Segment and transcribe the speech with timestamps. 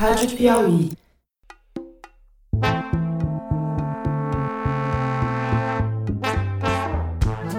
[0.00, 0.88] Rádio Piauí.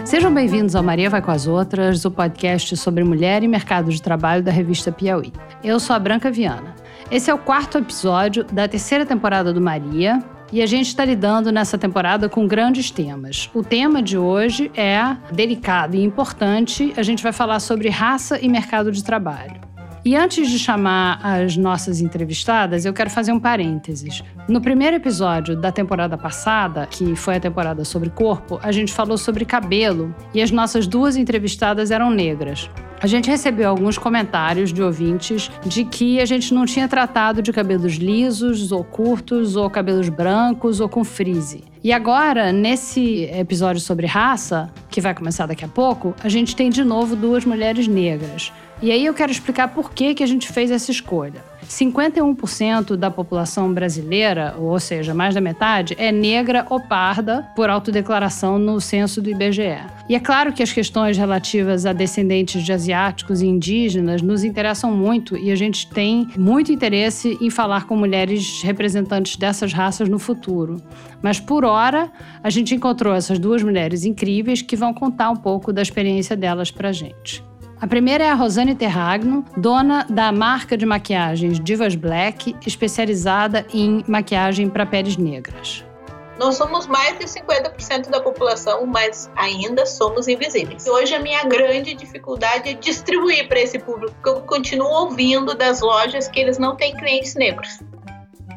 [0.04, 4.02] Sejam bem-vindos ao Maria Vai com as Outras, o podcast sobre mulher e mercado de
[4.02, 5.32] trabalho da revista Piauí.
[5.64, 6.74] Eu sou a Branca Viana.
[7.12, 10.18] Esse é o quarto episódio da terceira temporada do Maria,
[10.52, 13.52] e a gente está lidando nessa temporada com grandes temas.
[13.54, 16.92] O tema de hoje é delicado e importante.
[16.98, 19.71] A gente vai falar sobre raça e mercado de trabalho.
[20.04, 24.24] E antes de chamar as nossas entrevistadas, eu quero fazer um parênteses.
[24.48, 29.16] No primeiro episódio da temporada passada, que foi a temporada sobre corpo, a gente falou
[29.16, 32.68] sobre cabelo e as nossas duas entrevistadas eram negras.
[33.00, 37.54] A gente recebeu alguns comentários de ouvintes de que a gente não tinha tratado de
[37.54, 41.58] cabelos lisos ou curtos ou cabelos brancos ou com frizz.
[41.84, 46.70] E agora, nesse episódio sobre raça, que vai começar daqui a pouco, a gente tem
[46.70, 48.52] de novo duas mulheres negras.
[48.82, 51.44] E aí eu quero explicar por que, que a gente fez essa escolha.
[51.68, 58.58] 51% da população brasileira, ou seja, mais da metade, é negra ou parda por autodeclaração
[58.58, 59.78] no censo do IBGE.
[60.10, 64.92] E é claro que as questões relativas a descendentes de asiáticos e indígenas nos interessam
[64.92, 70.18] muito e a gente tem muito interesse em falar com mulheres representantes dessas raças no
[70.18, 70.78] futuro.
[71.22, 72.12] Mas por hora,
[72.44, 76.72] a gente encontrou essas duas mulheres incríveis que vão contar um pouco da experiência delas
[76.72, 77.51] pra gente.
[77.82, 84.06] A primeira é a Rosane Terragno, dona da marca de maquiagens Divas Black, especializada em
[84.08, 85.84] maquiagem para peles negras.
[86.38, 90.86] Nós somos mais de 50% da população, mas ainda somos invisíveis.
[90.86, 95.82] Hoje a minha grande dificuldade é distribuir para esse público, porque eu continuo ouvindo das
[95.82, 97.80] lojas que eles não têm clientes negros.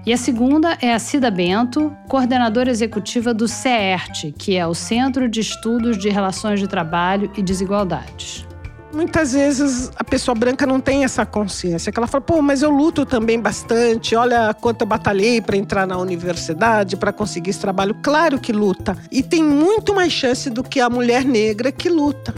[0.05, 5.31] E a segunda é a Cida Bento, coordenadora executiva do CERT, que é o Centro
[5.31, 8.47] de Estudos de Relações de Trabalho e Desigualdades
[8.95, 12.71] muitas vezes a pessoa branca não tem essa consciência, que ela fala, pô, mas eu
[12.71, 17.97] luto também bastante, olha quanto eu batalhei para entrar na universidade, para conseguir esse trabalho.
[18.03, 18.97] Claro que luta.
[19.11, 22.33] E tem muito mais chance do que a mulher negra que luta.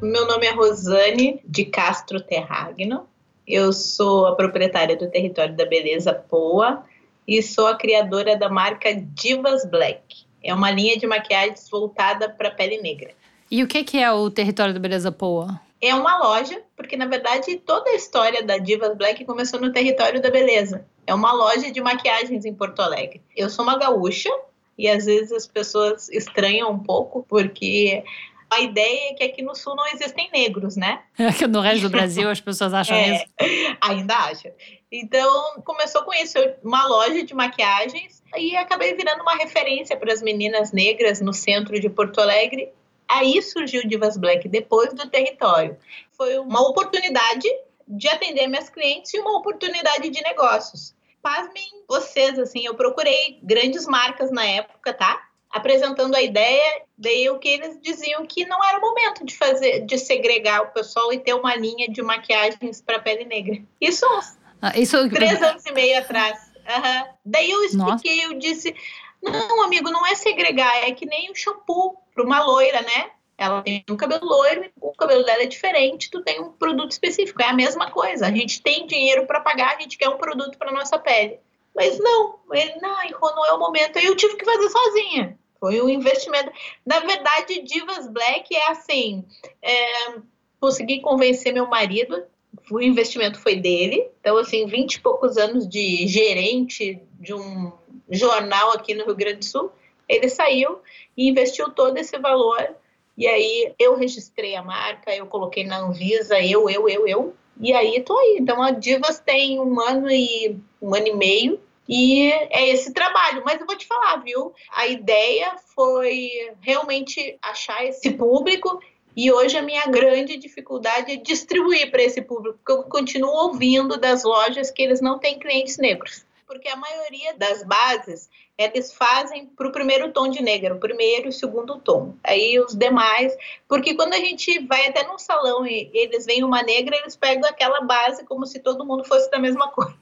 [0.00, 3.06] Meu nome é Rosane de Castro Terragno.
[3.46, 6.84] Eu sou a proprietária do Território da Beleza Poa
[7.26, 10.27] e sou a criadora da marca Divas Black.
[10.42, 13.10] É uma linha de maquiagens voltada para pele negra.
[13.50, 15.60] E o que, que é o Território da Beleza Poa?
[15.80, 20.20] É uma loja, porque na verdade toda a história da Divas Black começou no Território
[20.20, 20.84] da Beleza.
[21.06, 23.22] É uma loja de maquiagens em Porto Alegre.
[23.36, 24.30] Eu sou uma gaúcha
[24.76, 28.04] e às vezes as pessoas estranham um pouco, porque
[28.50, 31.02] a ideia é que aqui no sul não existem negros, né?
[31.18, 33.26] É que no resto do Brasil as pessoas acham é, isso.
[33.80, 34.52] Ainda acham.
[34.90, 40.22] Então, começou com isso, uma loja de maquiagens e acabei virando uma referência para as
[40.22, 42.72] meninas negras no centro de Porto Alegre.
[43.06, 45.76] Aí surgiu Divas Black depois do território.
[46.12, 47.48] Foi uma oportunidade
[47.86, 50.94] de atender minhas clientes e uma oportunidade de negócios.
[51.22, 55.27] Pasmem vocês, assim, eu procurei grandes marcas na época, tá?
[55.50, 59.80] Apresentando a ideia, daí o que eles diziam que não era o momento de fazer,
[59.80, 63.62] de segregar o pessoal e ter uma linha de maquiagens para pele negra.
[63.80, 65.08] Isso uns ah, isso...
[65.10, 66.50] três anos e meio atrás.
[66.56, 67.12] Uhum.
[67.24, 68.32] Daí eu expliquei, Nossa.
[68.32, 68.74] eu disse,
[69.22, 73.10] não, amigo, não é segregar, é que nem o shampoo para uma loira, né?
[73.38, 77.40] Ela tem um cabelo loiro, o cabelo dela é diferente, tu tem um produto específico,
[77.40, 78.26] é a mesma coisa.
[78.26, 81.38] A gente tem dinheiro para pagar, a gente quer um produto para nossa pele.
[81.78, 82.96] Mas não, ele, não,
[83.36, 83.96] não é o momento.
[83.96, 85.38] Aí eu tive que fazer sozinha.
[85.60, 86.50] Foi um investimento.
[86.84, 89.24] Na verdade, Divas Black é assim:
[89.62, 90.18] é,
[90.60, 92.24] consegui convencer meu marido,
[92.68, 94.10] o investimento foi dele.
[94.20, 97.72] Então, assim, 20 e poucos anos de gerente de um
[98.10, 99.70] jornal aqui no Rio Grande do Sul.
[100.08, 100.80] Ele saiu
[101.16, 102.74] e investiu todo esse valor.
[103.16, 107.34] E aí eu registrei a marca, eu coloquei na Anvisa, eu, eu, eu, eu.
[107.60, 108.38] E aí tô aí.
[108.40, 113.42] Então a Divas tem um ano e um ano e meio e é esse trabalho.
[113.44, 114.52] Mas eu vou te falar, viu?
[114.70, 118.80] A ideia foi realmente achar esse público.
[119.16, 123.98] E hoje a minha grande dificuldade é distribuir para esse público, porque eu continuo ouvindo
[123.98, 126.24] das lojas que eles não têm clientes negros.
[126.46, 131.26] Porque a maioria das bases eles fazem para o primeiro tom de negro, o primeiro
[131.26, 132.14] e o segundo tom.
[132.24, 133.36] Aí os demais,
[133.68, 137.48] porque quando a gente vai até num salão e eles veem uma negra, eles pegam
[137.48, 139.96] aquela base como se todo mundo fosse da mesma cor.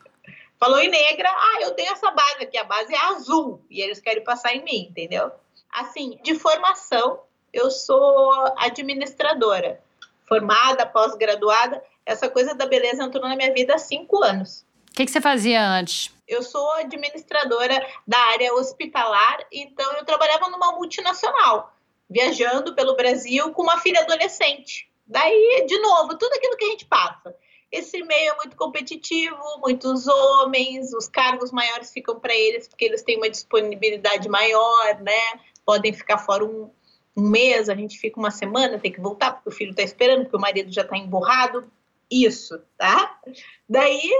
[0.59, 4.01] Falou em negra, ah, eu tenho essa base aqui, a base é azul, e eles
[4.01, 5.31] querem passar em mim, entendeu?
[5.71, 7.21] Assim, de formação,
[7.53, 9.81] eu sou administradora,
[10.27, 11.83] formada, pós-graduada.
[12.05, 14.65] Essa coisa da beleza entrou na minha vida há cinco anos.
[14.91, 16.11] O que, que você fazia antes?
[16.27, 21.75] Eu sou administradora da área hospitalar, então eu trabalhava numa multinacional,
[22.09, 24.91] viajando pelo Brasil com uma filha adolescente.
[25.07, 27.35] Daí, de novo, tudo aquilo que a gente passa.
[27.71, 33.03] Esse meio é muito competitivo, muitos homens, os cargos maiores ficam para eles porque eles
[33.03, 35.41] têm uma disponibilidade maior, né?
[35.65, 36.71] Podem ficar fora um,
[37.17, 40.23] um mês, a gente fica uma semana, tem que voltar porque o filho está esperando,
[40.23, 41.71] porque o marido já está emburrado.
[42.09, 43.21] Isso, tá?
[43.69, 44.11] Daí,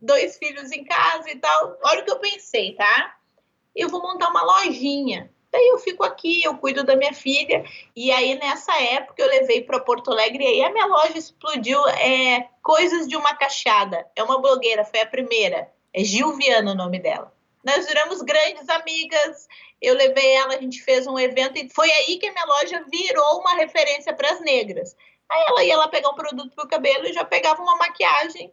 [0.00, 1.78] dois filhos em casa e tal.
[1.84, 3.16] Olha o que eu pensei, tá?
[3.74, 7.62] Eu vou montar uma lojinha Daí eu fico aqui, eu cuido da minha filha.
[7.94, 11.78] E aí, nessa época, eu levei para Porto Alegre e aí a minha loja explodiu.
[11.88, 14.06] É Coisas de uma Cachada.
[14.16, 15.70] É uma blogueira, foi a primeira.
[15.92, 17.30] É Gil Viana o nome dela.
[17.62, 19.46] Nós viramos grandes amigas.
[19.80, 22.84] Eu levei ela, a gente fez um evento e foi aí que a minha loja
[22.90, 24.96] virou uma referência para as negras.
[25.30, 28.52] Aí ela ia lá pegar um produto para o cabelo e já pegava uma maquiagem,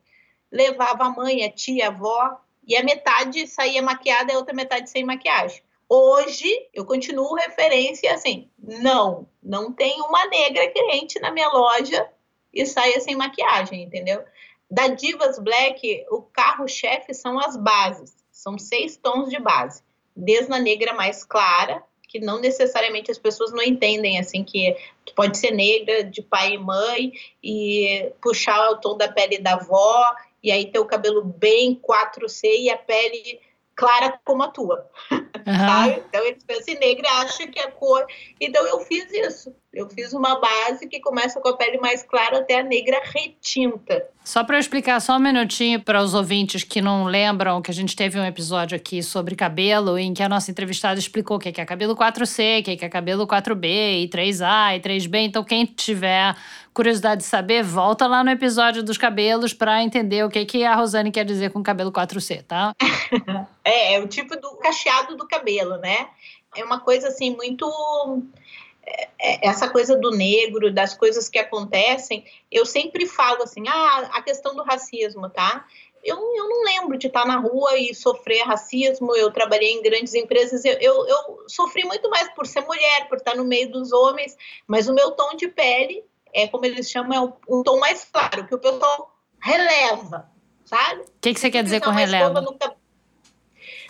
[0.51, 4.53] levava a mãe, a tia, a avó, e a metade saía maquiada e a outra
[4.53, 5.61] metade sem maquiagem.
[5.91, 12.07] Hoje, eu continuo referência assim: não, não tem uma negra crente na minha loja
[12.53, 14.23] e saia sem maquiagem, entendeu?
[14.69, 19.81] Da Divas Black, o carro-chefe são as bases, são seis tons de base,
[20.15, 25.15] desde a negra mais clara, que não necessariamente as pessoas não entendem assim que tu
[25.15, 27.13] pode ser negra de pai e mãe
[27.43, 30.05] e puxar o tom da pele da avó
[30.43, 33.39] e aí ter o cabelo bem 4C e a pele
[33.75, 34.87] clara como a tua.
[35.49, 35.57] Uhum.
[35.57, 36.03] Sabe?
[36.07, 38.05] Então eles pensam em negra acha que é cor.
[38.39, 39.55] Então eu fiz isso.
[39.71, 44.03] Eu fiz uma base que começa com a pele mais clara até a negra retinta.
[44.25, 47.95] Só para explicar só um minutinho para os ouvintes que não lembram que a gente
[47.95, 51.65] teve um episódio aqui sobre cabelo em que a nossa entrevistada explicou o que é
[51.65, 55.25] cabelo 4C, o que é cabelo 4B, e 3A e 3B.
[55.25, 56.35] Então quem tiver
[56.73, 60.73] curiosidade de saber, volta lá no episódio dos cabelos para entender o que, que a
[60.73, 62.73] Rosane quer dizer com cabelo 4C, tá?
[63.63, 66.07] é, é o tipo do cacheado do cabelo, né?
[66.55, 68.68] É uma coisa assim muito é, é,
[69.19, 74.55] essa coisa do negro, das coisas que acontecem, eu sempre falo assim, ah, a questão
[74.55, 75.65] do racismo, tá?
[76.03, 80.13] Eu, eu não lembro de estar na rua e sofrer racismo, eu trabalhei em grandes
[80.13, 83.91] empresas, eu, eu, eu sofri muito mais por ser mulher, por estar no meio dos
[83.91, 86.03] homens, mas o meu tom de pele
[86.33, 90.29] é como eles chamam, é um, tom mais claro, que o pessoal releva,
[90.63, 91.01] sabe?
[91.01, 92.41] O que, que você quer dizer com releva?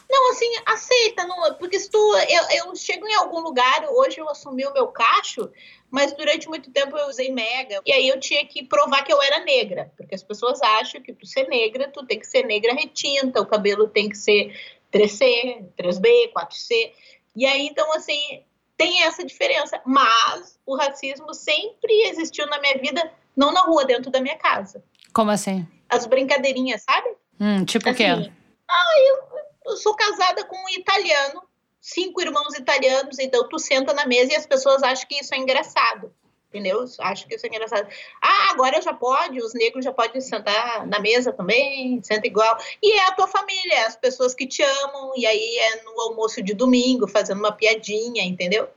[0.09, 4.27] Não, assim, aceita, não, porque se tu, eu, eu chego em algum lugar, hoje eu
[4.27, 5.51] assumi o meu cacho,
[5.91, 9.21] mas durante muito tempo eu usei mega, e aí eu tinha que provar que eu
[9.21, 12.73] era negra, porque as pessoas acham que tu ser negra, tu tem que ser negra
[12.73, 14.51] retinta, o cabelo tem que ser
[14.91, 16.91] 3C, 3B, 4C,
[17.35, 18.44] e aí, então, assim,
[18.75, 19.81] tem essa diferença.
[19.85, 24.83] Mas o racismo sempre existiu na minha vida, não na rua, dentro da minha casa.
[25.13, 25.67] Como assim?
[25.88, 27.09] As brincadeirinhas, sabe?
[27.39, 28.03] Hum, tipo o quê?
[28.03, 28.31] Assim,
[28.69, 29.39] ah, eu,
[29.77, 31.44] sou casada com um italiano,
[31.80, 35.38] cinco irmãos italianos, então tu senta na mesa e as pessoas acham que isso é
[35.38, 36.13] engraçado
[36.50, 36.83] entendeu?
[37.00, 37.88] Acho que isso é engraçado.
[38.21, 42.57] Ah, agora já pode, os negros já podem sentar na mesa também, senta igual.
[42.81, 46.00] E é a tua família, é as pessoas que te amam, e aí é no
[46.01, 48.68] almoço de domingo, fazendo uma piadinha, entendeu?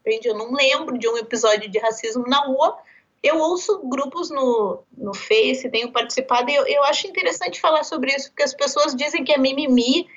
[0.00, 0.28] Entende?
[0.28, 2.78] Eu não lembro de um episódio de racismo na rua.
[3.22, 8.14] Eu ouço grupos no, no Face, tenho participado, e eu, eu acho interessante falar sobre
[8.14, 10.08] isso, porque as pessoas dizem que é mimimi,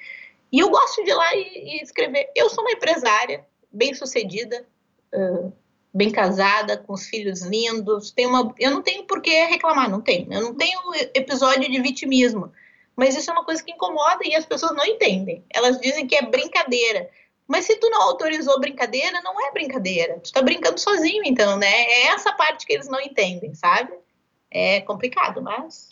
[0.52, 2.30] e eu gosto de ir lá e, e escrever.
[2.36, 4.66] Eu sou uma empresária, bem sucedida,
[5.14, 5.52] uh,
[5.94, 8.12] bem casada, com os filhos lindos.
[8.12, 10.32] Tem uma, eu não tenho por que reclamar, não tenho.
[10.32, 10.80] Eu não tenho
[11.14, 12.52] episódio de vitimismo.
[12.96, 15.44] Mas isso é uma coisa que incomoda e as pessoas não entendem.
[15.50, 17.10] Elas dizem que é brincadeira.
[17.48, 20.20] Mas se tu não autorizou brincadeira, não é brincadeira.
[20.20, 21.68] Tu tá brincando sozinho, então, né?
[21.68, 23.94] É essa parte que eles não entendem, sabe?
[24.50, 25.88] É complicado, mas,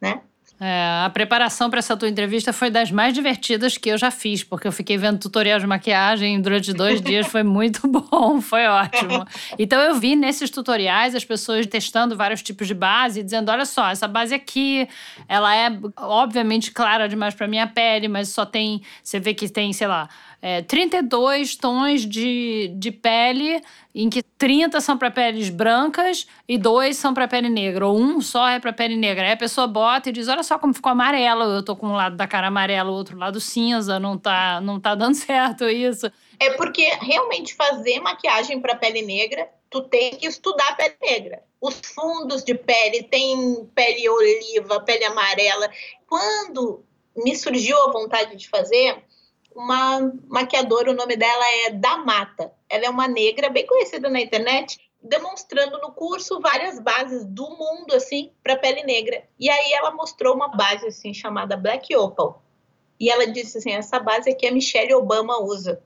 [0.00, 0.22] né?
[0.64, 4.44] É, a preparação para essa tua entrevista foi das mais divertidas que eu já fiz,
[4.44, 9.26] porque eu fiquei vendo tutorial de maquiagem durante dois dias, foi muito bom, foi ótimo.
[9.58, 13.88] Então eu vi nesses tutoriais as pessoas testando vários tipos de base, dizendo: olha só,
[13.88, 14.88] essa base aqui,
[15.28, 19.72] ela é obviamente clara demais para minha pele, mas só tem, você vê que tem,
[19.72, 20.08] sei lá,
[20.44, 23.62] é, 32 tons de, de pele,
[23.94, 28.20] em que 30 são para peles brancas e dois são para pele negra, ou um
[28.20, 29.24] só é para pele negra.
[29.24, 31.92] Aí a pessoa bota e diz: Olha só como ficou amarelo, eu tô com um
[31.92, 36.10] lado da cara amarelo, o outro lado cinza, não tá, não tá dando certo isso.
[36.40, 41.42] É porque realmente fazer maquiagem para pele negra, tu tem que estudar a pele negra.
[41.60, 45.70] Os fundos de pele, tem pele oliva, pele amarela.
[46.08, 46.84] Quando
[47.16, 49.04] me surgiu a vontade de fazer,
[49.54, 52.52] uma maquiadora, o nome dela é Da Mata.
[52.68, 57.94] Ela é uma negra bem conhecida na internet, demonstrando no curso várias bases do mundo
[57.94, 59.24] assim para pele negra.
[59.38, 62.42] E aí ela mostrou uma base assim chamada Black Opal.
[62.98, 65.82] E ela disse assim: essa base aqui a Michelle Obama usa.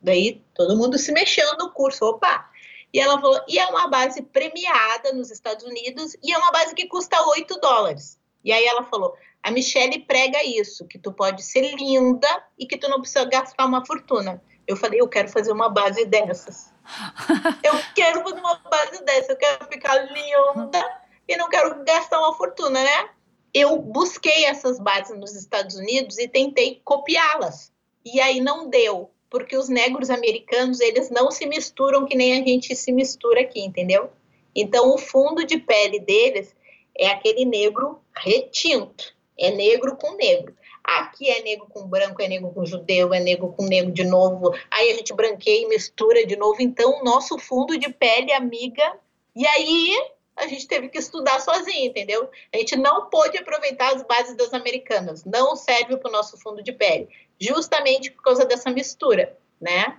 [0.00, 2.04] Daí todo mundo se mexeu no curso.
[2.04, 2.48] Opa!
[2.92, 6.74] E ela falou, e é uma base premiada nos Estados Unidos e é uma base
[6.74, 8.18] que custa 8 dólares.
[8.44, 12.28] E aí ela falou, a Michelle prega isso, que tu pode ser linda
[12.58, 14.42] e que tu não precisa gastar uma fortuna.
[14.66, 16.72] Eu falei, eu quero fazer uma base dessas.
[17.64, 22.34] eu quero fazer uma base dessa, eu quero ficar linda e não quero gastar uma
[22.34, 23.10] fortuna, né?
[23.52, 27.72] Eu busquei essas bases nos Estados Unidos e tentei copiá-las.
[28.04, 32.44] E aí não deu, porque os negros americanos, eles não se misturam que nem a
[32.44, 34.10] gente se mistura aqui, entendeu?
[34.54, 36.54] Então o fundo de pele deles
[36.96, 40.54] é aquele negro retinto, é negro com negro.
[40.84, 44.54] Aqui é negro com branco, é negro com judeu, é negro com negro de novo.
[44.70, 46.60] Aí a gente branqueia e mistura de novo.
[46.60, 48.98] Então, nosso fundo de pele, amiga.
[49.34, 49.94] E aí
[50.36, 52.30] a gente teve que estudar sozinho, entendeu?
[52.52, 55.24] A gente não pôde aproveitar as bases das americanas.
[55.24, 57.08] Não serve para o nosso fundo de pele.
[57.38, 59.98] Justamente por causa dessa mistura, né?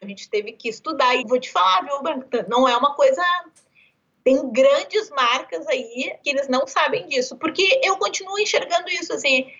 [0.00, 1.14] A gente teve que estudar.
[1.16, 3.22] E vou te falar, viu, não é uma coisa
[4.30, 9.50] tem grandes marcas aí que eles não sabem disso, porque eu continuo enxergando isso assim.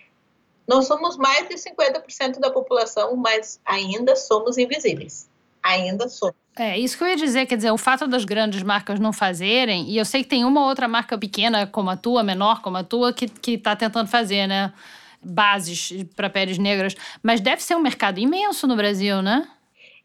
[0.65, 5.29] Nós somos mais de 50% da população, mas ainda somos invisíveis.
[5.61, 6.35] Ainda somos.
[6.57, 9.89] É, isso que eu ia dizer, quer dizer, o fato das grandes marcas não fazerem,
[9.89, 12.83] e eu sei que tem uma outra marca pequena como a tua, menor como a
[12.83, 14.73] tua, que, que tá tentando fazer, né?
[15.21, 19.49] Bases para peles negras, mas deve ser um mercado imenso no Brasil, né?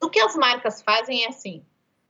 [0.02, 1.62] O que as marcas fazem é assim: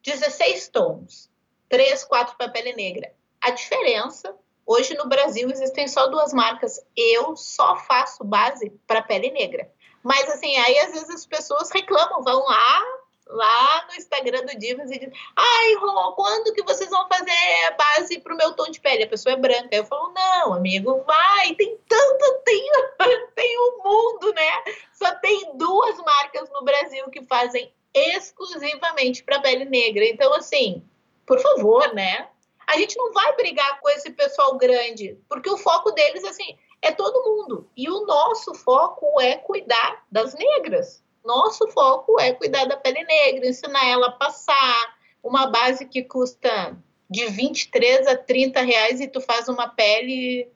[0.02, 1.28] 16 tons,
[1.68, 3.12] 3, 4 para pele negra.
[3.40, 4.34] A diferença
[4.66, 6.84] Hoje no Brasil existem só duas marcas.
[6.96, 9.70] Eu só faço base para pele negra.
[10.02, 12.82] Mas assim, aí às vezes as pessoas reclamam, vão lá,
[13.28, 18.18] lá no Instagram do Divas e dizem: Ai, Rô, quando que vocês vão fazer base
[18.18, 19.04] para o meu tom de pele?
[19.04, 19.68] A pessoa é branca.
[19.70, 22.68] Eu falo: Não, amigo, vai, tem tanto, tem,
[23.36, 24.64] tem o um mundo, né?
[24.94, 30.04] Só tem duas marcas no Brasil que fazem exclusivamente para pele negra.
[30.04, 30.82] Então, assim,
[31.26, 32.28] por favor, né?
[32.66, 36.90] a gente não vai brigar com esse pessoal grande, porque o foco deles, assim, é
[36.90, 37.70] todo mundo.
[37.76, 41.02] E o nosso foco é cuidar das negras.
[41.24, 44.96] Nosso foco é cuidar da pele negra, ensinar ela a passar.
[45.22, 46.76] Uma base que custa
[47.08, 50.48] de 23 a 30 reais e tu faz uma pele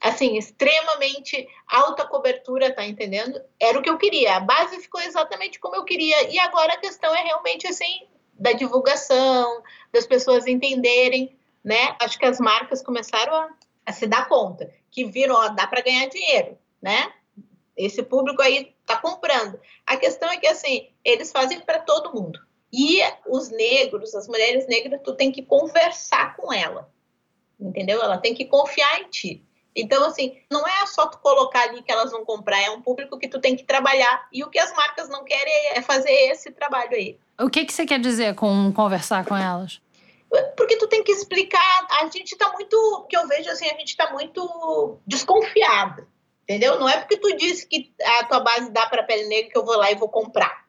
[0.00, 3.40] assim, extremamente alta cobertura, tá entendendo?
[3.60, 4.36] Era o que eu queria.
[4.36, 6.28] A base ficou exatamente como eu queria.
[6.28, 8.08] E agora a questão é realmente assim
[8.42, 11.96] da divulgação, das pessoas entenderem né?
[12.00, 13.50] Acho que as marcas começaram a,
[13.86, 17.12] a se dar conta que viram, ó, dá para ganhar dinheiro, né?
[17.76, 19.58] Esse público aí tá comprando.
[19.86, 22.38] A questão é que assim, eles fazem para todo mundo.
[22.72, 26.90] E os negros, as mulheres negras, tu tem que conversar com ela.
[27.60, 28.02] Entendeu?
[28.02, 29.44] Ela tem que confiar em ti.
[29.74, 33.18] Então, assim, não é só tu colocar ali que elas vão comprar, é um público
[33.18, 34.28] que tu tem que trabalhar.
[34.30, 37.18] E o que as marcas não querem é fazer esse trabalho aí.
[37.42, 39.80] O que, que você quer dizer com conversar com elas?
[40.56, 41.86] porque tu tem que explicar.
[42.00, 46.06] A gente tá muito, que eu vejo assim, a gente tá muito desconfiado,
[46.42, 46.78] entendeu?
[46.78, 49.64] Não é porque tu disse que a tua base dá para pele negra que eu
[49.64, 50.61] vou lá e vou comprar.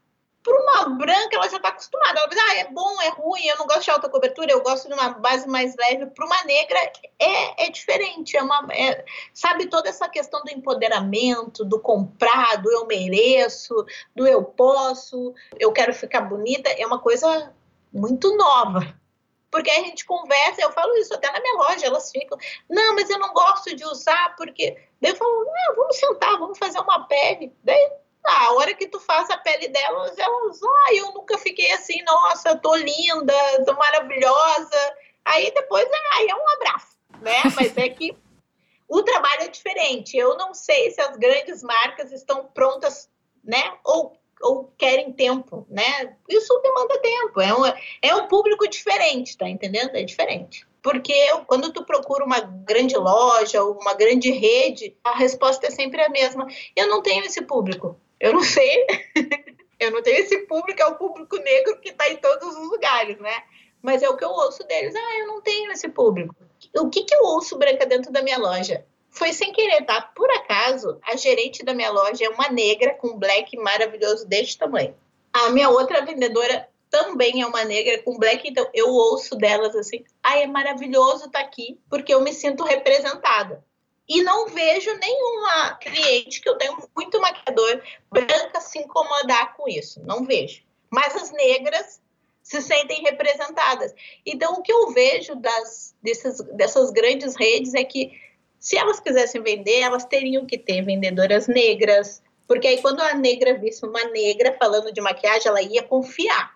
[0.44, 2.20] Para uma branca, ela já está acostumada.
[2.20, 4.88] Ela diz, ah, é bom, é ruim, eu não gosto de alta cobertura, eu gosto
[4.88, 6.08] de uma base mais leve.
[6.08, 6.80] Para uma negra,
[7.18, 8.36] é, é diferente.
[8.36, 13.74] É uma, é, sabe, toda essa questão do empoderamento, do comprar, do eu mereço,
[14.16, 17.54] do eu posso, eu quero ficar bonita, é uma coisa
[17.92, 19.02] muito nova
[19.54, 22.36] porque a gente conversa, eu falo isso até na minha loja, elas ficam,
[22.68, 24.76] não, mas eu não gosto de usar, porque.
[25.00, 27.56] Daí eu falo, não, vamos sentar, vamos fazer uma pele.
[27.64, 27.92] Daí,
[28.26, 32.02] ah, a hora que tu faz a pele delas, elas, ah, eu nunca fiquei assim,
[32.04, 33.34] nossa, tô linda,
[33.66, 34.96] tô maravilhosa.
[35.26, 37.42] Aí depois, aí é um abraço, né?
[37.56, 38.16] Mas é que
[38.88, 40.18] o trabalho é diferente.
[40.18, 43.10] Eu não sei se as grandes marcas estão prontas,
[43.44, 43.78] né?
[43.84, 46.18] Ou ou querem tempo, né?
[46.28, 47.40] Isso demanda tempo.
[47.40, 47.66] É um,
[48.02, 49.96] é um público diferente, tá entendendo?
[49.96, 50.68] É diferente.
[50.82, 51.14] Porque
[51.48, 56.10] quando tu procura uma grande loja ou uma grande rede, a resposta é sempre a
[56.10, 56.46] mesma.
[56.76, 57.98] Eu não tenho esse público.
[58.24, 58.88] Eu não sei.
[59.78, 63.20] eu não tenho esse público, é o público negro que está em todos os lugares,
[63.20, 63.44] né?
[63.82, 64.96] Mas é o que eu ouço deles.
[64.96, 66.34] Ah, eu não tenho esse público.
[66.78, 68.86] O que, que eu ouço branca dentro da minha loja?
[69.12, 70.02] Foi sem querer, tá?
[70.02, 74.96] Por acaso, a gerente da minha loja é uma negra com black maravilhoso deste tamanho.
[75.34, 80.06] A minha outra vendedora também é uma negra com black, então eu ouço delas assim:
[80.24, 83.62] ah, é maravilhoso estar tá aqui, porque eu me sinto representada.
[84.08, 87.82] E não vejo nenhuma cliente que eu tenho muito maquiador
[88.12, 90.02] branca se incomodar com isso.
[90.06, 90.62] Não vejo.
[90.90, 92.02] Mas as negras
[92.42, 93.94] se sentem representadas.
[94.26, 98.12] Então, o que eu vejo das, dessas, dessas grandes redes é que
[98.60, 103.58] se elas quisessem vender, elas teriam que ter vendedoras negras, porque aí quando a negra
[103.58, 106.54] visse uma negra falando de maquiagem, ela ia confiar.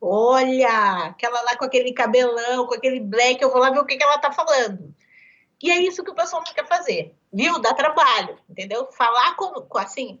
[0.00, 3.96] Olha, aquela lá com aquele cabelão, com aquele black, eu vou lá ver o que,
[3.96, 4.94] que ela tá falando.
[5.62, 7.58] E é isso que o pessoal não quer fazer, viu?
[7.60, 8.90] Dá trabalho, entendeu?
[8.92, 10.20] Falar com, assim,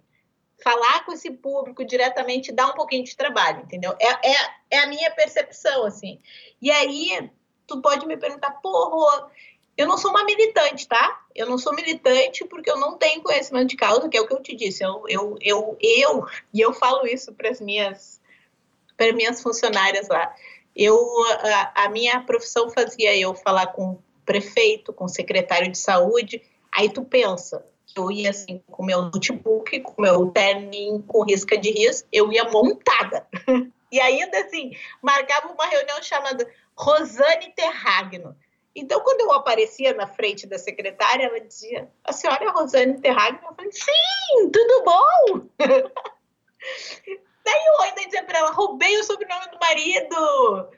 [0.62, 3.94] falar com esse público diretamente dá um pouquinho de trabalho, entendeu?
[4.00, 4.36] É, é,
[4.70, 6.20] é a minha percepção, assim.
[6.60, 7.30] E aí,
[7.66, 9.30] tu pode me perguntar, porra,
[9.76, 11.22] eu não sou uma militante, tá?
[11.34, 14.32] Eu não sou militante porque eu não tenho conhecimento de causa, que é o que
[14.32, 14.82] eu te disse.
[14.82, 18.20] Eu, eu, eu, eu e eu falo isso para as minhas,
[18.96, 20.34] para minhas funcionárias lá.
[20.74, 20.98] Eu,
[21.74, 26.42] a, a minha profissão fazia eu falar com prefeito, com o secretário de saúde.
[26.70, 27.64] Aí tu pensa,
[27.96, 32.44] eu ia assim com meu notebook, com meu terninho com risca de risco, eu ia
[32.44, 33.26] montada.
[33.90, 38.36] e ainda assim, marcava uma reunião chamada Rosane Terragno
[38.76, 43.40] então, quando eu aparecia na frente da secretária, ela dizia: A senhora é Rosane Terragno?
[43.48, 45.48] Eu falei: Sim, tudo bom?
[47.44, 50.68] Daí eu ainda dizia para ela: Roubei o sobrenome do marido.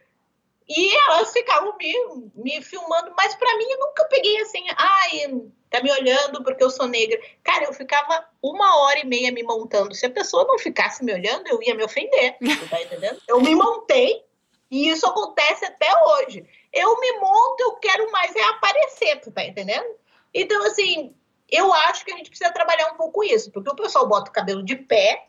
[0.68, 1.94] E elas ficavam me,
[2.34, 6.70] me filmando, mas para mim eu nunca peguei assim, ai, tá me olhando porque eu
[6.70, 7.18] sou negra.
[7.42, 9.94] Cara, eu ficava uma hora e meia me montando.
[9.94, 12.36] Se a pessoa não ficasse me olhando, eu ia me ofender.
[12.68, 13.18] Tá entendendo?
[13.26, 14.22] Eu me montei
[14.70, 19.44] e isso acontece até hoje eu me monto, eu quero mais é aparecer, tu tá
[19.44, 19.86] entendendo?
[20.32, 21.14] Então, assim,
[21.50, 24.34] eu acho que a gente precisa trabalhar um pouco isso, porque o pessoal bota o
[24.34, 25.28] cabelo de pé,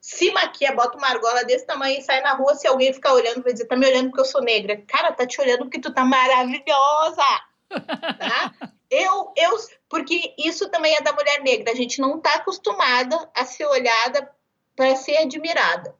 [0.00, 3.42] se maquia, bota uma argola desse tamanho e sai na rua, se alguém ficar olhando,
[3.42, 4.82] vai dizer, tá me olhando porque eu sou negra.
[4.88, 7.22] Cara, tá te olhando porque tu tá maravilhosa,
[7.68, 8.54] tá?
[8.92, 9.56] Eu, eu,
[9.88, 14.28] porque isso também é da mulher negra, a gente não tá acostumada a ser olhada
[14.74, 15.94] para ser admirada.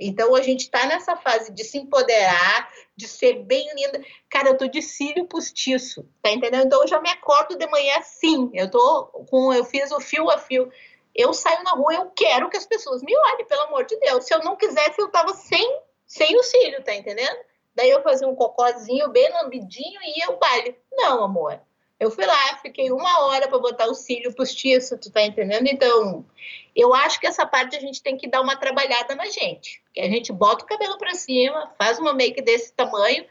[0.00, 4.02] Então a gente está nessa fase de se empoderar, de ser bem linda.
[4.28, 6.66] Cara, eu tô de cílio postiço, tá entendendo?
[6.66, 8.50] Então eu já me acordo de manhã assim.
[8.54, 10.70] Eu tô com, eu fiz o fio a fio.
[11.14, 14.24] Eu saio na rua, eu quero que as pessoas me olhem, pelo amor de Deus.
[14.24, 17.38] Se eu não quisesse, eu tava sem, sem o cílio, tá entendendo?
[17.74, 20.76] Daí eu fazia um cocôzinho bem lambidinho e ia ao baile.
[20.92, 21.60] Não, amor.
[22.02, 25.68] Eu fui lá, fiquei uma hora para botar o cílio postiço, tu tá entendendo?
[25.68, 26.26] Então,
[26.74, 29.80] eu acho que essa parte a gente tem que dar uma trabalhada na gente.
[29.94, 33.24] Que a gente bota o cabelo para cima, faz uma make desse tamanho,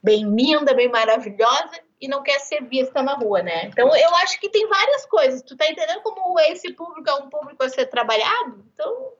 [0.00, 3.66] bem linda, bem maravilhosa, e não quer ser vista na rua, né?
[3.66, 5.42] Então, eu acho que tem várias coisas.
[5.42, 8.64] Tu tá entendendo como esse público é um público a ser trabalhado?
[8.72, 9.12] Então,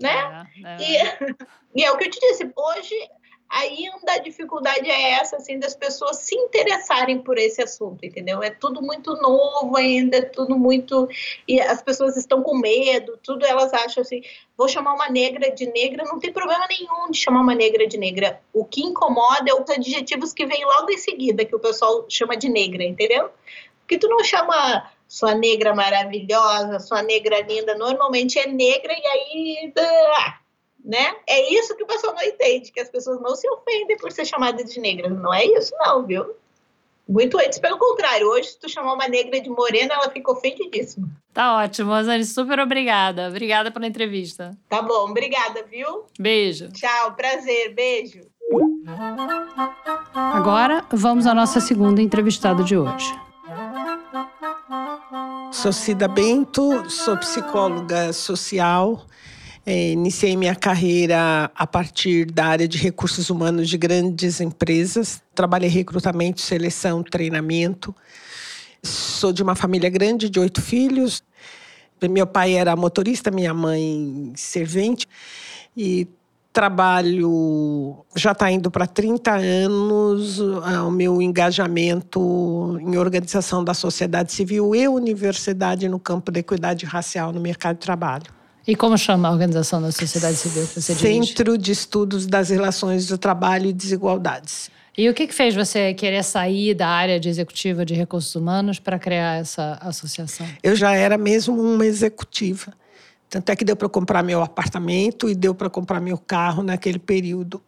[0.00, 0.46] né?
[0.64, 0.76] É, é.
[0.80, 2.94] E, e é o que eu te disse, hoje
[3.48, 8.42] ainda a dificuldade é essa, assim, das pessoas se interessarem por esse assunto, entendeu?
[8.42, 11.08] É tudo muito novo ainda, é tudo muito.
[11.46, 14.22] E as pessoas estão com medo, tudo elas acham assim.
[14.56, 17.96] Vou chamar uma negra de negra, não tem problema nenhum de chamar uma negra de
[17.96, 18.40] negra.
[18.52, 22.36] O que incomoda é os adjetivos que vêm logo em seguida, que o pessoal chama
[22.36, 23.30] de negra, entendeu?
[23.80, 29.72] Porque tu não chama sua negra maravilhosa, sua negra linda, normalmente é negra e aí.
[29.78, 30.38] Ah,
[30.84, 31.16] né?
[31.26, 34.26] É isso que o pessoal não entende, que as pessoas não se ofendem por ser
[34.26, 35.08] chamada de negra.
[35.08, 36.34] Não é isso, não, viu?
[37.08, 38.28] Muito antes, pelo contrário.
[38.28, 41.08] Hoje, se tu chamar uma negra de morena, ela fica ofendidíssima.
[41.32, 42.24] Tá ótimo, Rosane.
[42.24, 43.28] Super obrigada.
[43.28, 44.56] Obrigada pela entrevista.
[44.68, 46.04] Tá bom, obrigada, viu?
[46.18, 46.70] Beijo.
[46.72, 48.20] Tchau, prazer, beijo.
[50.14, 53.14] Agora, vamos à nossa segunda entrevistada de hoje.
[55.52, 59.04] Sou Cida Bento, sou psicóloga social
[59.66, 65.22] é, iniciei minha carreira a partir da área de recursos humanos de grandes empresas.
[65.34, 67.94] Trabalhei recrutamento, seleção, treinamento.
[68.82, 71.22] Sou de uma família grande de oito filhos.
[72.10, 75.08] Meu pai era motorista, minha mãe servente.
[75.74, 76.06] E
[76.52, 84.74] trabalho já está indo para 30 anos o meu engajamento em organização da sociedade civil
[84.74, 88.43] e universidade no campo da equidade racial no mercado de trabalho.
[88.66, 91.58] E como chama a organização da sociedade civil que você Centro dirige?
[91.58, 94.70] de Estudos das Relações do Trabalho e Desigualdades.
[94.96, 98.78] E o que, que fez você querer sair da área de executiva de recursos humanos
[98.78, 100.46] para criar essa associação?
[100.62, 102.72] Eu já era mesmo uma executiva.
[103.28, 107.00] Tanto é que deu para comprar meu apartamento e deu para comprar meu carro naquele
[107.00, 107.60] período.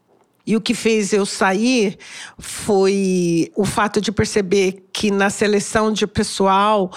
[0.46, 1.98] E o que fez eu sair
[2.38, 6.90] foi o fato de perceber que na seleção de pessoal,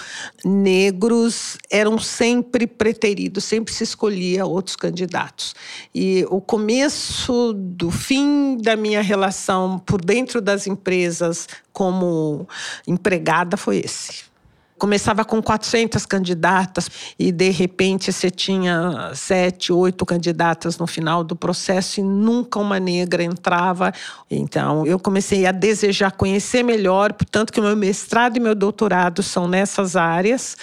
[0.44, 5.54] negros eram sempre preteridos, sempre se escolhia outros candidatos.
[5.94, 12.48] E o começo do fim da minha relação por dentro das empresas como
[12.86, 14.29] empregada foi esse.
[14.80, 21.36] Começava com 400 candidatas e de repente você tinha sete, oito candidatas no final do
[21.36, 23.92] processo e nunca uma negra entrava.
[24.30, 29.22] Então eu comecei a desejar conhecer melhor, portanto que o meu mestrado e meu doutorado
[29.22, 30.56] são nessas áreas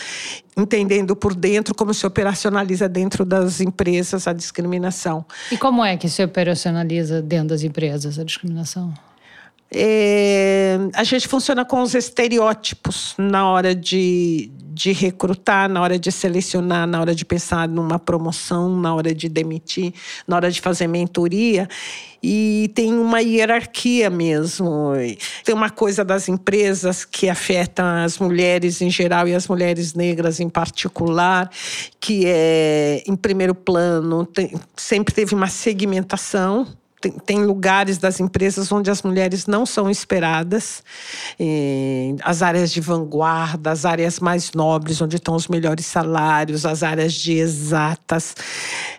[0.58, 5.24] entendendo por dentro como se operacionaliza dentro das empresas a discriminação.
[5.52, 8.92] E como é que se operacionaliza dentro das empresas a discriminação?
[9.70, 16.10] É, a gente funciona com os estereótipos na hora de, de recrutar, na hora de
[16.10, 19.94] selecionar, na hora de pensar numa promoção, na hora de demitir,
[20.26, 21.68] na hora de fazer mentoria.
[22.24, 24.94] E tem uma hierarquia mesmo.
[25.44, 30.40] Tem uma coisa das empresas que afeta as mulheres em geral e as mulheres negras
[30.40, 31.50] em particular,
[32.00, 36.66] que é, em primeiro plano, tem, sempre teve uma segmentação
[37.10, 40.84] tem, tem, lugares das empresas onde as mulheres não são esperadas,
[42.24, 47.14] as áreas de vanguarda, as áreas mais nobres, onde estão os melhores salários, as áreas
[47.14, 48.36] de exatas,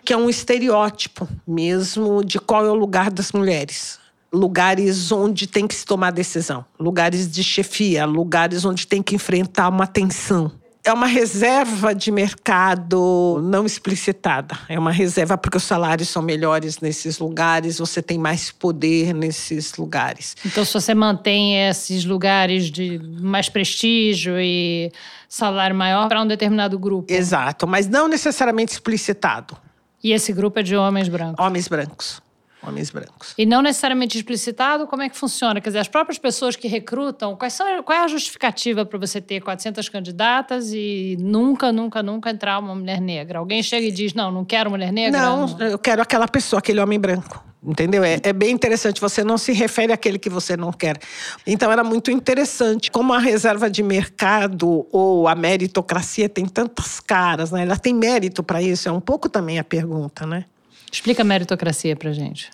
[0.03, 3.99] que é um estereótipo mesmo de qual é o lugar das mulheres.
[4.31, 9.69] Lugares onde tem que se tomar decisão, lugares de chefia, lugares onde tem que enfrentar
[9.69, 14.57] uma tensão é uma reserva de mercado não explicitada.
[14.67, 19.75] É uma reserva porque os salários são melhores nesses lugares, você tem mais poder nesses
[19.75, 20.35] lugares.
[20.45, 24.91] Então, se você mantém esses lugares de mais prestígio e
[25.27, 27.11] salário maior para um determinado grupo.
[27.11, 29.57] Exato, mas não necessariamente explicitado.
[30.03, 31.45] E esse grupo é de homens brancos?
[31.45, 32.28] Homens brancos
[32.61, 33.33] homens brancos.
[33.37, 35.61] E não necessariamente explicitado, como é que funciona?
[35.61, 39.21] Quer dizer, as próprias pessoas que recrutam, quais são, qual é a justificativa para você
[39.21, 43.39] ter 400 candidatas e nunca, nunca, nunca entrar uma mulher negra?
[43.39, 45.19] Alguém chega e diz, não, não quero mulher negra?
[45.19, 45.65] Não, não.
[45.67, 47.49] eu quero aquela pessoa, aquele homem branco.
[47.61, 48.03] Entendeu?
[48.05, 49.01] É, é, bem interessante.
[49.01, 50.97] Você não se refere àquele que você não quer.
[51.45, 52.89] Então, era muito interessante.
[52.89, 57.63] Como a reserva de mercado ou a meritocracia tem tantas caras, né?
[57.63, 58.87] Ela tem mérito para isso?
[58.87, 60.45] É um pouco também a pergunta, né?
[60.91, 62.49] Explica a meritocracia para gente.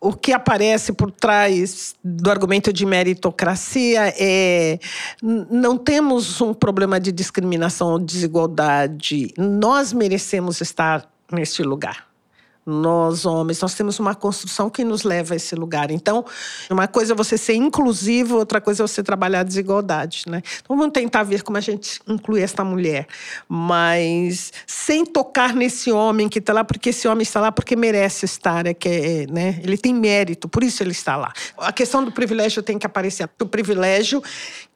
[0.00, 4.78] O que aparece por trás do argumento de meritocracia é
[5.20, 9.32] não temos um problema de discriminação ou desigualdade.
[9.36, 12.07] Nós merecemos estar neste lugar
[12.68, 15.90] nós homens, nós temos uma construção que nos leva a esse lugar.
[15.90, 16.22] Então,
[16.68, 20.42] uma coisa é você ser inclusivo, outra coisa é você trabalhar a desigualdade, né?
[20.60, 23.06] Então, vamos tentar ver como a gente inclui esta mulher,
[23.48, 28.26] mas sem tocar nesse homem que está lá, porque esse homem está lá porque merece
[28.26, 29.60] estar, é que é, né?
[29.62, 31.32] Ele tem mérito, por isso ele está lá.
[31.56, 33.28] A questão do privilégio tem que aparecer.
[33.40, 34.22] O privilégio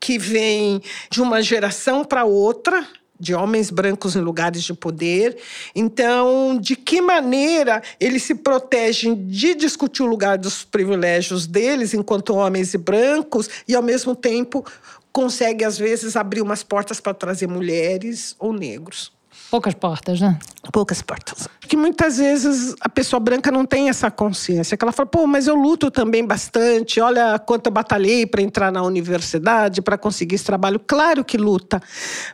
[0.00, 2.86] que vem de uma geração para outra,
[3.18, 5.36] de homens brancos em lugares de poder.
[5.74, 12.34] Então, de que maneira eles se protegem de discutir o lugar dos privilégios deles enquanto
[12.34, 14.64] homens e brancos e, ao mesmo tempo,
[15.12, 19.12] consegue, às vezes, abrir umas portas para trazer mulheres ou negros.
[19.52, 20.38] Poucas portas, né?
[20.72, 21.46] Poucas portas.
[21.60, 24.78] Porque muitas vezes a pessoa branca não tem essa consciência.
[24.78, 26.98] Que ela fala, pô, mas eu luto também bastante.
[27.00, 30.80] Olha quanto eu batalhei para entrar na universidade, para conseguir esse trabalho.
[30.80, 31.82] Claro que luta.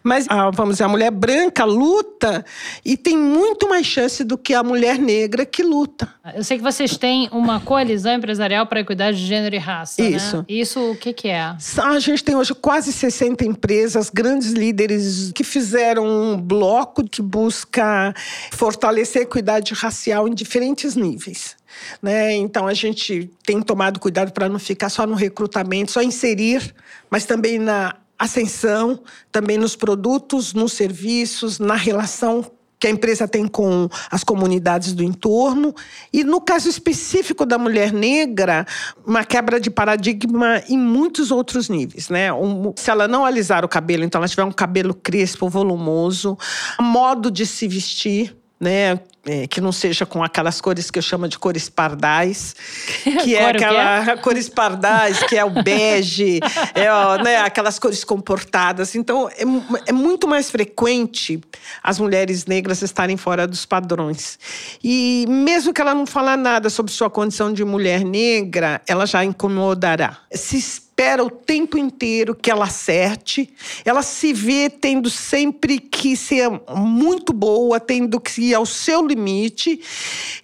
[0.05, 2.45] Mas, a, vamos dizer, a mulher branca luta
[2.85, 6.09] e tem muito mais chance do que a mulher negra que luta.
[6.37, 10.01] Eu sei que vocês têm uma coalizão empresarial para a equidade de gênero e raça.
[10.01, 10.11] Né?
[10.11, 10.37] Isso.
[10.37, 10.45] Né?
[10.49, 11.57] Isso o que, que é?
[11.83, 18.15] A gente tem hoje quase 60 empresas, grandes líderes que fizeram um bloco que busca
[18.53, 21.57] fortalecer a equidade racial em diferentes níveis.
[22.03, 22.35] Né?
[22.35, 26.75] Então a gente tem tomado cuidado para não ficar só no recrutamento, só inserir,
[27.11, 33.47] mas também na ascensão, também nos produtos, nos serviços, na relação que a empresa tem
[33.47, 35.75] com as comunidades do entorno.
[36.13, 38.67] E no caso específico da mulher negra,
[39.07, 42.09] uma quebra de paradigma em muitos outros níveis.
[42.09, 42.33] Né?
[42.33, 46.39] Um, se ela não alisar o cabelo, então ela tiver um cabelo crespo, volumoso,
[46.81, 49.01] modo de se vestir, né?
[49.27, 52.55] É, que não seja com aquelas cores que eu chamo de cores pardais,
[53.23, 54.17] que é aquela que é?
[54.17, 56.41] cores pardais, que é o bege,
[56.75, 58.95] é, ó, né, aquelas cores comportadas.
[58.95, 59.43] Então, é,
[59.87, 61.41] é, muito mais frequente
[61.83, 64.39] as mulheres negras estarem fora dos padrões.
[64.83, 69.25] E mesmo que ela não falar nada sobre sua condição de mulher negra, ela já
[69.25, 70.19] incomodará.
[70.33, 70.57] Se
[70.99, 73.49] espera o tempo inteiro que ela acerte.
[73.85, 79.81] Ela se vê tendo sempre que ser muito boa, tendo que ir ao seu limite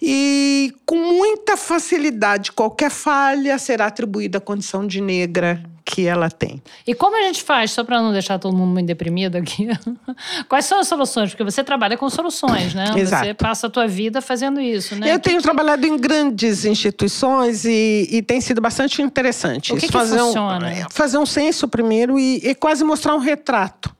[0.01, 6.61] e com muita facilidade qualquer falha será atribuída à condição de negra que ela tem.
[6.85, 9.67] E como a gente faz, só para não deixar todo mundo muito deprimido aqui,
[10.49, 11.29] quais são as soluções?
[11.29, 12.85] Porque você trabalha com soluções, né?
[12.97, 13.25] Exato.
[13.25, 15.13] Você passa a tua vida fazendo isso, né?
[15.13, 15.43] Eu tenho que...
[15.43, 19.73] trabalhado em grandes instituições e, e tem sido bastante interessante.
[19.73, 20.67] O que, que fazer funciona?
[20.67, 23.94] Um, fazer um censo primeiro e, e quase mostrar um retrato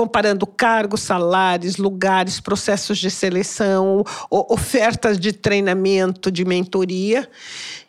[0.00, 7.28] comparando cargos, salários, lugares, processos de seleção, ofertas de treinamento, de mentoria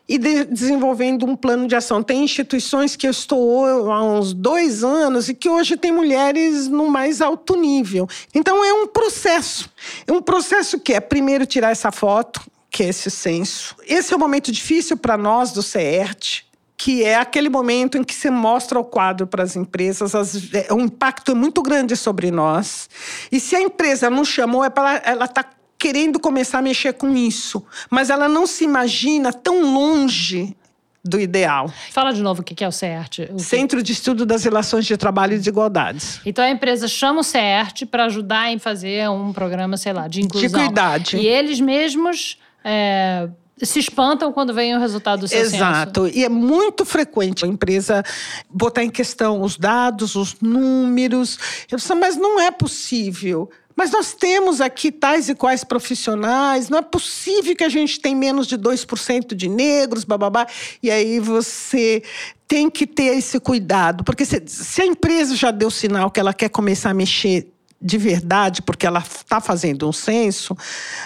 [0.09, 2.03] e de, desenvolvendo um plano de ação.
[2.03, 6.89] Tem instituições que eu estou há uns dois anos e que hoje tem mulheres no
[6.89, 8.09] mais alto nível.
[8.35, 9.69] Então é um processo.
[10.05, 13.73] É um processo que é primeiro tirar essa foto, que é esse censo.
[13.87, 16.43] Esse é um momento difícil para nós do CERT,
[16.83, 20.73] que é aquele momento em que você mostra o quadro para as empresas, as, é,
[20.73, 22.89] o impacto é muito grande sobre nós.
[23.31, 25.45] E se a empresa não chamou, é para ela está
[25.77, 30.57] querendo começar a mexer com isso, mas ela não se imagina tão longe
[31.05, 31.71] do ideal.
[31.91, 33.29] Fala de novo o que é o CERT.
[33.31, 36.19] O Centro de Estudo das Relações de Trabalho e Desigualdades.
[36.25, 40.21] Então a empresa chama o CERT para ajudar em fazer um programa, sei lá, de
[40.21, 40.49] inclusão.
[40.49, 41.17] De equidade.
[41.17, 43.29] E eles mesmos é,
[43.65, 46.05] se espantam quando vem o resultado do seu Exato.
[46.05, 46.17] Censo.
[46.17, 48.03] E é muito frequente a empresa
[48.49, 51.37] botar em questão os dados, os números.
[51.69, 53.49] Eu disse, mas não é possível.
[53.75, 58.15] Mas nós temos aqui tais e quais profissionais, não é possível que a gente tenha
[58.15, 60.45] menos de 2% de negros, bababá.
[60.83, 62.03] E aí você
[62.47, 66.33] tem que ter esse cuidado, porque se, se a empresa já deu sinal que ela
[66.33, 67.47] quer começar a mexer
[67.81, 70.55] de verdade, porque ela está fazendo um censo,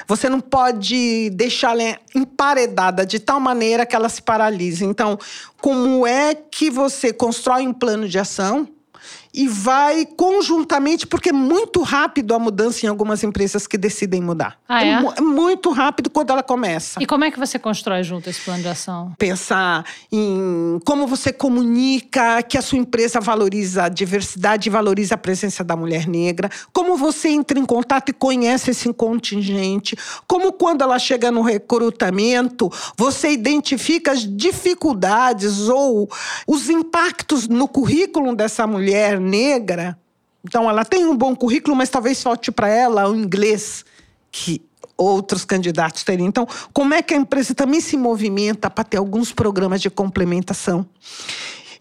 [0.05, 4.83] você não pode deixá-la emparedada de tal maneira que ela se paralise.
[4.83, 5.17] Então,
[5.61, 8.67] como é que você constrói um plano de ação?
[9.35, 14.57] E vai conjuntamente, porque é muito rápido a mudança em algumas empresas que decidem mudar.
[14.67, 14.91] Ah, é?
[14.91, 15.21] é?
[15.21, 17.03] muito rápido quando ela começa.
[17.03, 19.13] E como é que você constrói junto esse plano de ação?
[19.17, 25.17] Pensar em como você comunica que a sua empresa valoriza a diversidade e valoriza a
[25.17, 30.81] presença da mulher negra, como você entra em contato e conhece esse contingente, como quando
[30.81, 36.09] ela chega no recrutamento, você identifica as dificuldades ou
[36.47, 39.97] os impactos no currículo dessa mulher negra,
[40.43, 43.83] então ela tem um bom currículo, mas talvez falte para ela o inglês
[44.31, 44.61] que
[44.97, 46.27] outros candidatos teriam.
[46.27, 50.85] Então, como é que a empresa também se movimenta para ter alguns programas de complementação?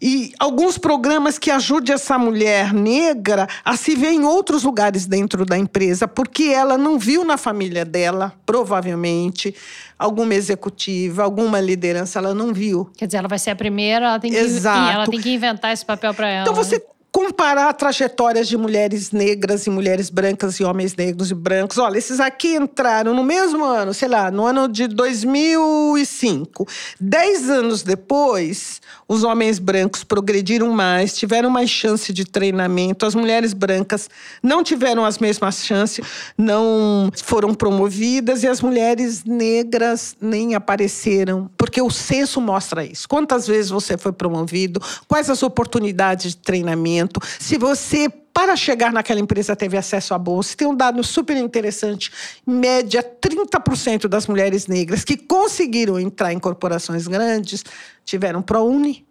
[0.01, 5.45] E alguns programas que ajudem essa mulher negra a se ver em outros lugares dentro
[5.45, 9.55] da empresa, porque ela não viu na família dela, provavelmente,
[9.97, 12.89] alguma executiva, alguma liderança, ela não viu.
[12.97, 14.91] Quer dizer, ela vai ser a primeira, ela tem que, Exato.
[14.91, 16.41] ela tem que inventar esse papel para ela.
[16.41, 16.83] Então você?
[17.15, 21.77] Comparar trajetórias de mulheres negras e mulheres brancas e homens negros e brancos.
[21.77, 26.67] Olha, esses aqui entraram no mesmo ano, sei lá, no ano de 2005.
[26.99, 33.05] Dez anos depois, os homens brancos progrediram mais, tiveram mais chance de treinamento.
[33.05, 34.09] As mulheres brancas
[34.43, 36.05] não tiveram as mesmas chances,
[36.37, 43.07] não foram promovidas e as mulheres negras nem apareceram, porque o censo mostra isso.
[43.07, 44.81] Quantas vezes você foi promovido?
[45.07, 47.04] Quais as oportunidades de treinamento?
[47.39, 50.57] Se você para chegar naquela empresa teve acesso à bolsa.
[50.57, 52.11] Tem um dado super interessante.
[52.45, 57.63] Média, 30% das mulheres negras que conseguiram entrar em corporações grandes
[58.03, 59.07] tiveram ProUni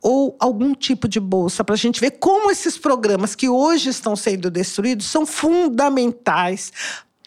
[0.00, 4.14] ou algum tipo de bolsa, para a gente ver como esses programas que hoje estão
[4.14, 6.72] sendo destruídos são fundamentais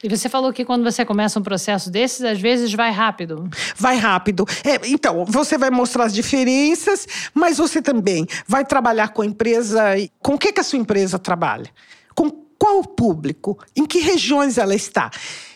[0.04, 3.50] e você falou que quando você começa um processo desses, às vezes vai rápido.
[3.76, 4.46] Vai rápido.
[4.64, 9.82] É, então, você vai mostrar as diferenças, mas você também vai trabalhar com a empresa.
[10.22, 11.70] Com o que, que a sua empresa trabalha?
[12.16, 13.58] Com qual público?
[13.76, 15.12] Em que regiões ela está?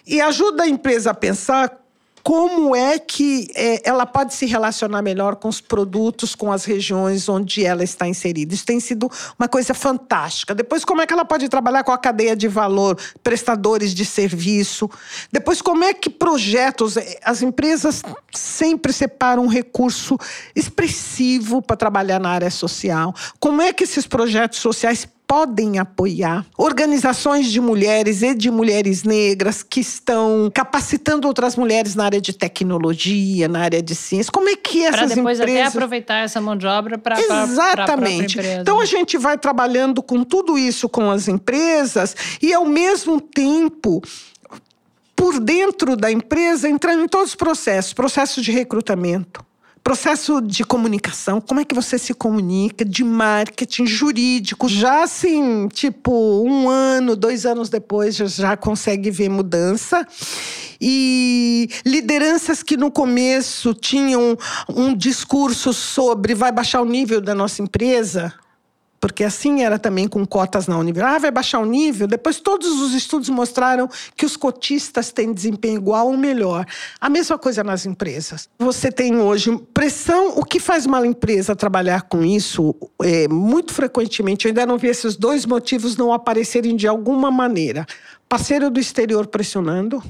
[0.06, 1.85] E ajuda a empresa a pensar
[2.26, 7.30] como é que é, ela pode se relacionar melhor com os produtos, com as regiões
[7.30, 8.52] onde ela está inserida.
[8.52, 10.56] Isso tem sido uma coisa fantástica.
[10.56, 14.90] Depois, como é que ela pode trabalhar com a cadeia de valor, prestadores de serviço.
[15.32, 16.98] Depois, como é que projetos.
[16.98, 18.02] É, as empresas
[18.34, 20.18] sempre separam um recurso
[20.56, 23.14] expressivo para trabalhar na área social.
[23.40, 29.64] Como é que esses projetos sociais podem apoiar organizações de mulheres e de mulheres negras
[29.64, 34.32] que estão capacitando outras mulheres na área de tecnologia, na área de ciência.
[34.32, 35.62] Como é que essas pra depois empresas...
[35.62, 38.38] até aproveitar essa mão de obra para Exatamente.
[38.38, 43.20] Pra então a gente vai trabalhando com tudo isso com as empresas e ao mesmo
[43.20, 44.02] tempo
[45.16, 49.46] por dentro da empresa entrando em todos os processos, processo de recrutamento,
[49.86, 56.12] Processo de comunicação, como é que você se comunica, de marketing, jurídico, já assim, tipo,
[56.44, 60.04] um ano, dois anos depois, já consegue ver mudança.
[60.82, 64.36] E lideranças que no começo tinham
[64.68, 68.34] um discurso sobre vai baixar o nível da nossa empresa,
[69.00, 71.16] porque assim era também com cotas na universidade.
[71.16, 72.08] Ah, vai baixar o nível?
[72.08, 76.66] Depois todos os estudos mostraram que os cotistas têm desempenho igual ou melhor.
[77.00, 78.50] A mesma coisa nas empresas.
[78.60, 80.38] Você tem hoje pressão.
[80.38, 82.76] O que faz uma empresa trabalhar com isso?
[83.02, 87.86] É, muito frequentemente, eu ainda não vi esses dois motivos não aparecerem de alguma maneira.
[88.28, 90.04] Parceiro do exterior pressionando.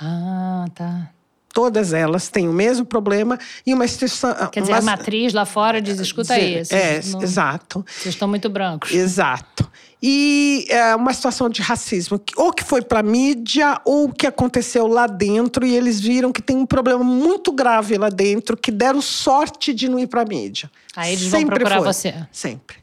[0.00, 1.10] Ah, tá
[1.52, 4.34] todas elas têm o mesmo problema e uma instituição.
[4.50, 4.78] Quer dizer, uma...
[4.78, 6.62] a matriz lá fora diz: escuta aí.
[6.70, 7.22] É, não...
[7.22, 7.84] exato.
[7.86, 8.92] Vocês estão muito brancos.
[8.92, 9.70] Exato.
[10.00, 14.86] E é uma situação de racismo, ou que foi para a mídia, ou que aconteceu
[14.86, 19.02] lá dentro, e eles viram que tem um problema muito grave lá dentro, que deram
[19.02, 20.70] sorte de não ir para a mídia.
[20.94, 21.86] Aí eles Sempre vão procurar foi.
[21.92, 22.14] você.
[22.30, 22.76] Sempre.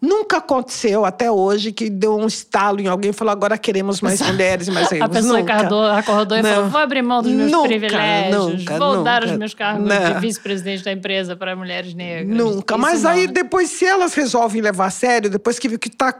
[0.00, 4.20] Nunca aconteceu até hoje que deu um estalo em alguém e falou: agora queremos mais
[4.20, 4.92] mulheres mais.
[5.02, 5.54] A pessoa nunca.
[5.54, 6.50] Acordou, acordou e não.
[6.50, 10.14] falou: vou abrir mão dos meus nunca, privilégios, nunca, vou dar os meus cargos não.
[10.14, 12.36] de vice-presidente da empresa para mulheres negras.
[12.36, 12.74] Nunca.
[12.74, 13.32] Isso Mas não, aí, né?
[13.32, 16.14] depois, se elas resolvem levar a sério, depois que viu que tá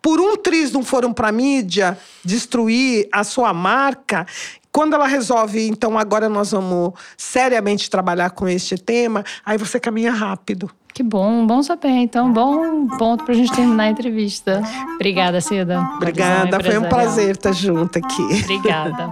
[0.00, 4.26] por um triz não foram para mídia destruir a sua marca,
[4.70, 10.12] quando ela resolve, então agora nós vamos seriamente trabalhar com este tema, aí você caminha
[10.12, 10.70] rápido.
[10.94, 11.88] Que bom, bom saber.
[11.88, 14.62] Então, bom ponto para a gente terminar a entrevista.
[14.94, 15.80] Obrigada, Cida.
[15.96, 18.22] Obrigada, foi um prazer estar junto aqui.
[18.44, 19.10] Obrigada.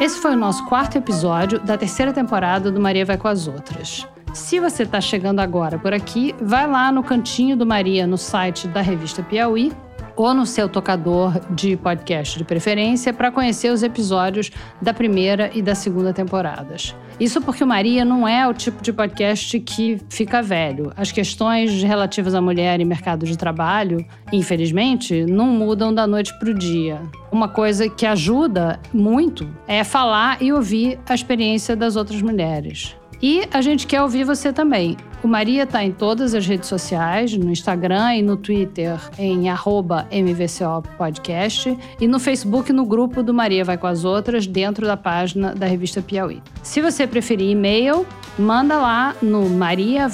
[0.00, 4.04] Esse foi o nosso quarto episódio da terceira temporada do Maria Vai com as Outras.
[4.34, 8.66] Se você está chegando agora por aqui, vai lá no cantinho do Maria no site
[8.66, 9.72] da revista Piauí
[10.18, 14.50] ou no seu tocador de podcast de preferência para conhecer os episódios
[14.82, 16.94] da primeira e da segunda temporadas.
[17.20, 20.92] Isso porque o Maria não é o tipo de podcast que fica velho.
[20.96, 26.50] As questões relativas à mulher e mercado de trabalho, infelizmente, não mudam da noite para
[26.50, 27.00] o dia.
[27.30, 32.96] Uma coisa que ajuda muito é falar e ouvir a experiência das outras mulheres.
[33.20, 34.96] E a gente quer ouvir você também.
[35.22, 40.06] O Maria está em todas as redes sociais, no Instagram e no Twitter, em arroba
[40.12, 44.96] MVCO Podcast, e no Facebook no grupo do Maria Vai com as Outras, dentro da
[44.96, 46.40] página da revista Piauí.
[46.62, 48.06] Se você preferir e-mail,
[48.38, 50.08] manda lá no Maria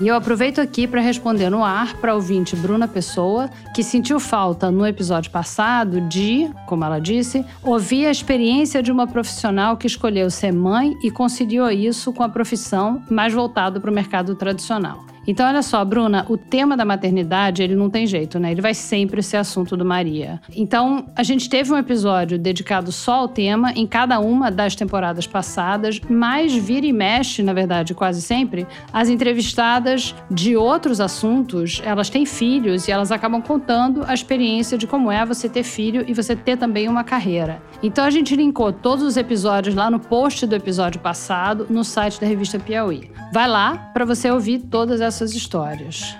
[0.00, 4.70] E eu aproveito aqui para responder no ar para ouvinte Bruna Pessoa, que sentiu falta
[4.70, 10.30] no episódio passado de, como ela disse, ouvir a experiência de uma profissional que escolheu
[10.30, 15.04] ser mãe e conciliou isso com a profissão mais voltado para o mercado tradicional.
[15.28, 18.50] Então, olha só, Bruna, o tema da maternidade, ele não tem jeito, né?
[18.50, 20.40] Ele vai sempre ser assunto do Maria.
[20.56, 25.26] Então, a gente teve um episódio dedicado só ao tema em cada uma das temporadas
[25.26, 32.08] passadas, mas vira e mexe, na verdade, quase sempre, as entrevistadas de outros assuntos, elas
[32.08, 36.14] têm filhos e elas acabam contando a experiência de como é você ter filho e
[36.14, 37.60] você ter também uma carreira.
[37.82, 42.18] Então, a gente linkou todos os episódios lá no post do episódio passado, no site
[42.18, 43.10] da revista Piauí.
[43.30, 46.16] Vai lá para você ouvir todas essas essas histórias.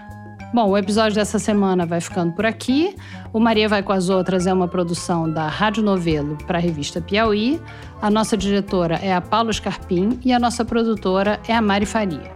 [0.52, 2.96] Bom, o episódio dessa semana vai ficando por aqui.
[3.32, 7.00] O Maria Vai com as Outras é uma produção da Rádio Novelo para a revista
[7.00, 7.60] Piauí.
[8.02, 12.32] A nossa diretora é a Paula Scarpim e a nossa produtora é a Mari Faria.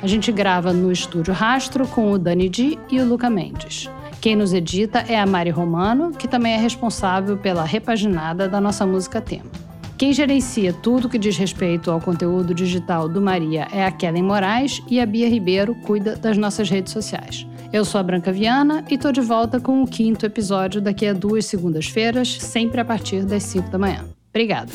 [0.00, 3.90] A gente grava no estúdio Rastro com o Dani Di e o Luca Mendes.
[4.20, 8.86] Quem nos edita é a Mari Romano, que também é responsável pela repaginada da nossa
[8.86, 9.63] música tema.
[9.96, 14.82] Quem gerencia tudo que diz respeito ao conteúdo digital do Maria é a Kellen Moraes
[14.88, 17.46] e a Bia Ribeiro cuida das nossas redes sociais.
[17.72, 21.12] Eu sou a Branca Viana e tô de volta com o quinto episódio daqui a
[21.12, 24.04] duas segundas-feiras, sempre a partir das 5 da manhã.
[24.30, 24.72] Obrigada!